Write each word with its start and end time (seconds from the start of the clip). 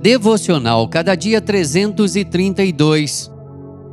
Devocional 0.00 0.86
Cada 0.88 1.14
Dia 1.14 1.40
332. 1.40 3.32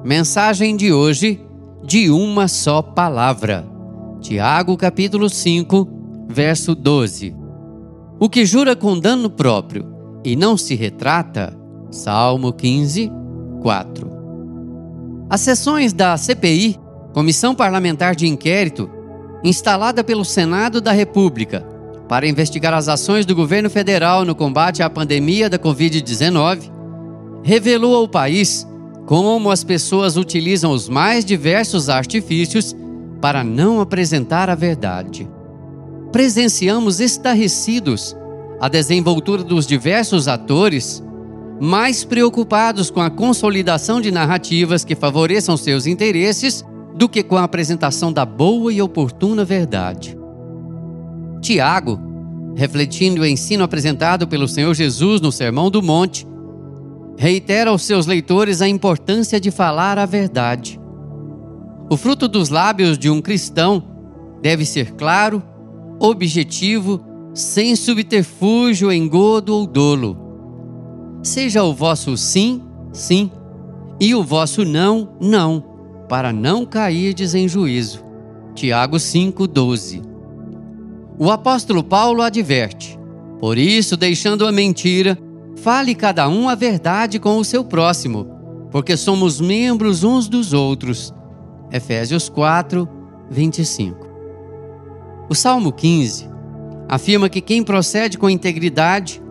Mensagem 0.03 0.75
de 0.75 0.91
hoje: 0.91 1.41
de 1.83 2.11
uma 2.11 2.49
só 2.49 2.81
palavra. 2.81 3.65
Tiago, 4.19 4.75
capítulo 4.75 5.29
5, 5.29 5.87
verso 6.27 6.75
12. 6.75 7.33
O 8.19 8.29
que 8.29 8.45
jura 8.45 8.75
com 8.75 8.99
dano 8.99 9.29
próprio 9.29 9.85
e 10.25 10.35
não 10.35 10.57
se 10.57 10.75
retrata. 10.75 11.57
Salmo 11.89 12.51
15, 12.51 13.09
4. 13.61 14.11
As 15.29 15.39
sessões 15.41 15.93
da 15.93 16.17
CPI, 16.17 16.77
Comissão 17.13 17.55
Parlamentar 17.55 18.13
de 18.15 18.27
Inquérito, 18.27 18.89
instalada 19.43 20.03
pelo 20.03 20.25
Senado 20.25 20.81
da 20.81 20.91
República, 20.91 21.65
para 22.07 22.27
investigar 22.27 22.73
as 22.73 22.87
ações 22.87 23.25
do 23.25 23.35
governo 23.35 23.69
federal 23.69 24.25
no 24.25 24.35
combate 24.35 24.83
à 24.83 24.89
pandemia 24.89 25.49
da 25.49 25.57
Covid-19, 25.57 26.71
revelou 27.43 27.95
ao 27.95 28.07
país 28.07 28.67
como 29.05 29.51
as 29.51 29.63
pessoas 29.63 30.15
utilizam 30.15 30.71
os 30.71 30.87
mais 30.87 31.25
diversos 31.25 31.89
artifícios 31.89 32.75
para 33.21 33.43
não 33.43 33.79
apresentar 33.79 34.49
a 34.49 34.55
verdade. 34.55 35.29
Presenciamos 36.11 36.99
estarrecidos 36.99 38.15
a 38.59 38.69
desenvoltura 38.69 39.43
dos 39.43 39.67
diversos 39.67 40.27
atores, 40.27 41.03
mais 41.59 42.03
preocupados 42.03 42.89
com 42.89 43.01
a 43.01 43.09
consolidação 43.09 43.99
de 43.99 44.11
narrativas 44.11 44.85
que 44.85 44.95
favoreçam 44.95 45.57
seus 45.57 45.85
interesses 45.85 46.63
do 46.95 47.09
que 47.09 47.23
com 47.23 47.35
a 47.35 47.43
apresentação 47.43 48.13
da 48.13 48.25
boa 48.25 48.71
e 48.71 48.81
oportuna 48.81 49.43
verdade. 49.43 50.22
Tiago, 51.43 51.99
refletindo 52.55 53.21
o 53.21 53.25
ensino 53.25 53.65
apresentado 53.65 54.25
pelo 54.25 54.47
Senhor 54.47 54.73
Jesus 54.73 55.19
no 55.19 55.29
Sermão 55.29 55.69
do 55.69 55.83
Monte, 55.83 56.25
reitera 57.17 57.69
aos 57.69 57.83
seus 57.83 58.05
leitores 58.05 58.61
a 58.61 58.67
importância 58.67 59.39
de 59.41 59.51
falar 59.51 59.99
a 59.99 60.05
verdade. 60.05 60.79
O 61.89 61.97
fruto 61.97 62.29
dos 62.29 62.47
lábios 62.47 62.97
de 62.97 63.09
um 63.09 63.21
cristão 63.21 63.83
deve 64.41 64.65
ser 64.65 64.93
claro, 64.93 65.43
objetivo, 65.99 67.03
sem 67.33 67.75
subterfúgio, 67.75 68.91
engodo 68.91 69.53
ou 69.53 69.67
dolo. 69.67 70.17
Seja 71.21 71.61
o 71.63 71.73
vosso 71.73 72.15
sim, 72.15 72.61
sim, 72.93 73.29
e 73.99 74.15
o 74.15 74.23
vosso 74.23 74.63
não, 74.63 75.17
não, 75.19 75.61
para 76.07 76.31
não 76.31 76.65
cairdes 76.65 77.35
em 77.35 77.49
juízo. 77.49 78.01
Tiago 78.55 78.95
5,12 78.95 80.12
o 81.17 81.29
apóstolo 81.31 81.83
Paulo 81.83 82.21
adverte: 82.21 82.97
Por 83.39 83.57
isso, 83.57 83.95
deixando 83.95 84.47
a 84.47 84.51
mentira, 84.51 85.17
fale 85.57 85.95
cada 85.95 86.27
um 86.27 86.49
a 86.49 86.55
verdade 86.55 87.19
com 87.19 87.37
o 87.37 87.45
seu 87.45 87.63
próximo, 87.63 88.27
porque 88.71 88.97
somos 88.97 89.39
membros 89.39 90.03
uns 90.03 90.27
dos 90.27 90.53
outros. 90.53 91.13
Efésios 91.71 92.29
4, 92.29 92.87
25. 93.29 94.07
O 95.29 95.35
Salmo 95.35 95.71
15 95.71 96.29
afirma 96.87 97.29
que 97.29 97.41
quem 97.41 97.63
procede 97.63 98.17
com 98.17 98.29
integridade 98.29 99.21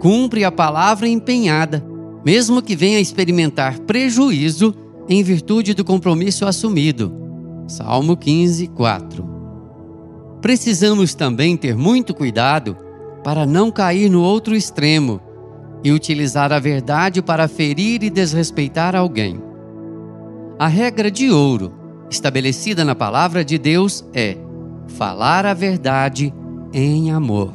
cumpre 0.00 0.44
a 0.44 0.50
palavra 0.50 1.06
empenhada, 1.06 1.84
mesmo 2.24 2.62
que 2.62 2.74
venha 2.74 2.98
experimentar 2.98 3.78
prejuízo 3.80 4.74
em 5.08 5.22
virtude 5.22 5.74
do 5.74 5.84
compromisso 5.84 6.46
assumido. 6.46 7.14
Salmo 7.68 8.16
15, 8.16 8.68
4 8.68 9.33
precisamos 10.44 11.14
também 11.14 11.56
ter 11.56 11.74
muito 11.74 12.12
cuidado 12.12 12.76
para 13.24 13.46
não 13.46 13.70
cair 13.70 14.10
no 14.10 14.20
outro 14.20 14.54
extremo 14.54 15.18
e 15.82 15.90
utilizar 15.90 16.52
a 16.52 16.58
verdade 16.58 17.22
para 17.22 17.48
ferir 17.48 18.02
e 18.02 18.10
desrespeitar 18.10 18.94
alguém. 18.94 19.42
A 20.58 20.68
regra 20.68 21.10
de 21.10 21.30
ouro 21.30 21.72
estabelecida 22.10 22.84
na 22.84 22.94
palavra 22.94 23.42
de 23.42 23.56
Deus 23.56 24.04
é 24.12 24.36
falar 24.86 25.46
a 25.46 25.54
verdade 25.54 26.30
em 26.74 27.10
amor. 27.10 27.50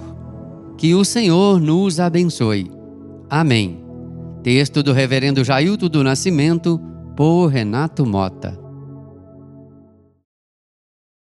Que 0.76 0.96
o 0.96 1.06
Senhor 1.06 1.62
nos 1.62 2.00
abençoe. 2.00 2.72
Amém. 3.30 3.84
Texto 4.42 4.82
do 4.82 4.94
Reverendo 4.94 5.44
Jailton 5.44 5.90
do 5.90 6.04
Nascimento, 6.04 6.82
por 7.16 7.50
Renato 7.50 8.04
Mota. 8.04 8.69